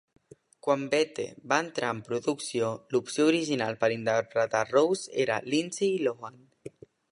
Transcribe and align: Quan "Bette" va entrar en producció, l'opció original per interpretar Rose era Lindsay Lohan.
Quan 0.67 0.85
"Bette" 0.93 1.25
va 1.51 1.59
entrar 1.63 1.91
en 1.95 1.99
producció, 2.07 2.71
l'opció 2.95 3.29
original 3.33 3.79
per 3.85 3.91
interpretar 3.99 4.65
Rose 4.73 5.17
era 5.27 5.41
Lindsay 5.53 5.95
Lohan. 6.09 6.45